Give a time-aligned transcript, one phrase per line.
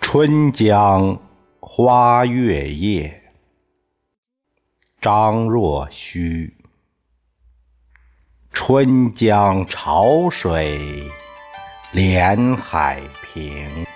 [0.00, 1.18] 春江
[1.60, 3.22] 花月夜
[5.00, 6.56] 张若虚。
[8.50, 10.78] 春江潮水
[11.92, 13.86] 连海平。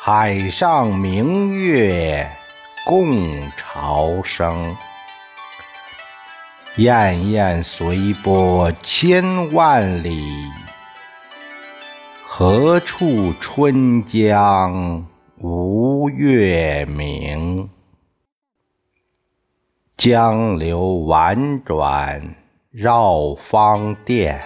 [0.00, 2.26] 海上明月
[2.84, 4.76] 共潮生。
[6.76, 10.32] 滟滟随波千万里。
[12.28, 15.06] 何处春江
[15.38, 17.70] 无月明？
[19.96, 22.34] 江流宛转
[22.72, 24.42] 绕芳甸，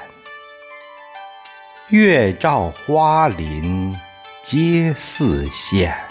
[1.88, 3.96] 月照花林
[4.42, 6.07] 皆似霰。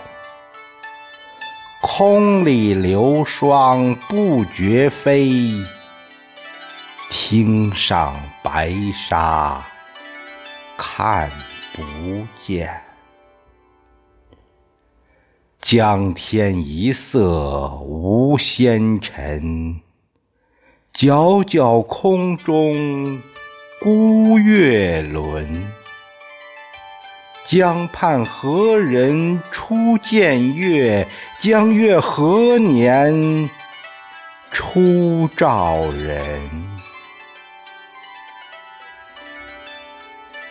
[1.81, 5.51] 空里流霜不觉飞，
[7.09, 9.65] 汀上白沙
[10.77, 11.29] 看。
[11.73, 11.83] 不
[12.43, 12.75] 见，
[15.61, 19.79] 江天一色无纤尘，
[20.95, 23.21] 皎皎空中
[23.79, 25.76] 孤月轮。
[27.47, 31.07] 江畔何人初见月？
[31.39, 33.49] 江月何年
[34.51, 36.21] 初照人？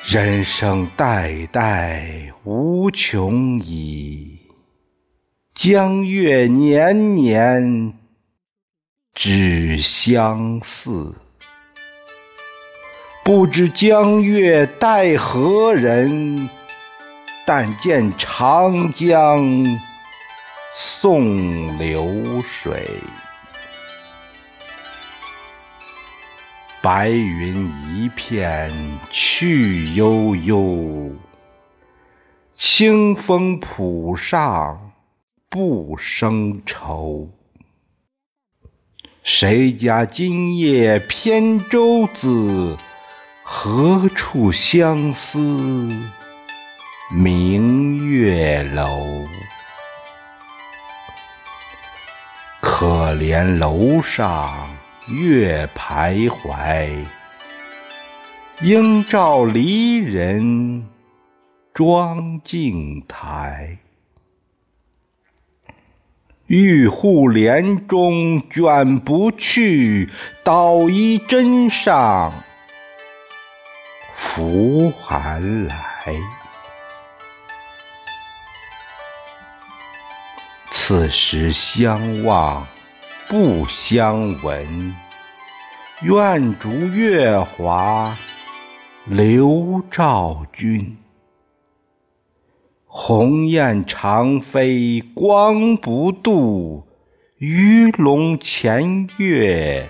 [0.06, 4.38] 人生代代无穷已，
[5.54, 7.92] 江月年年
[9.14, 11.12] 只相似。
[13.22, 16.48] 不知江月待何人？
[17.46, 19.64] 但见长江
[20.74, 23.00] 送流水。
[26.82, 28.70] 白云一片
[29.10, 31.14] 去悠悠，
[32.56, 34.92] 清风浦上
[35.48, 37.30] 不胜愁。
[39.22, 42.76] 谁家今夜扁舟子？
[43.44, 45.88] 何处相思
[47.10, 49.24] 明月楼？
[52.60, 54.48] 可怜楼上。
[55.08, 56.90] 月徘徊，
[58.60, 60.84] 应照离人
[61.72, 63.78] 妆镜台。
[66.48, 70.10] 玉户帘中卷不去，
[70.42, 72.32] 捣衣砧上
[74.16, 75.76] 拂寒来。
[80.88, 82.64] 此时相望。
[83.26, 84.94] 不相闻，
[86.02, 88.16] 愿逐月华
[89.04, 90.96] 流照君。
[92.84, 96.86] 鸿雁长飞光不度，
[97.38, 99.84] 鱼龙潜跃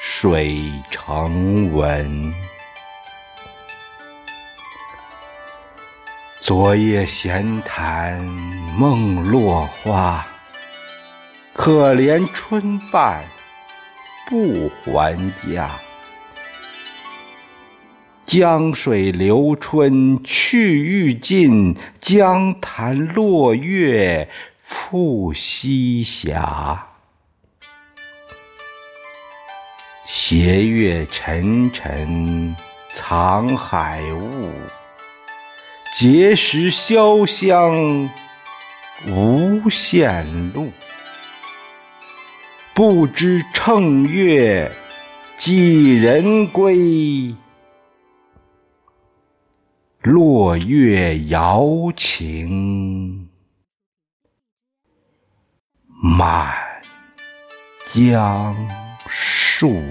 [0.00, 2.34] 水成文。
[6.48, 8.18] 昨夜闲谈
[8.78, 10.26] 梦落花。
[11.52, 13.22] 可怜春半
[14.30, 15.70] 不还家，
[18.24, 24.26] 江水流春去欲尽，江潭落月
[24.64, 26.34] 复西斜。
[30.06, 32.56] 斜月沉沉
[32.94, 34.50] 藏海雾，
[36.00, 38.08] 碣石潇湘
[39.08, 40.70] 无限路。
[42.72, 44.70] 不知乘月
[45.38, 47.34] 几人归？
[50.02, 51.66] 落月摇
[51.96, 53.28] 情
[56.00, 56.54] 满
[57.92, 58.54] 江
[59.08, 59.82] 树。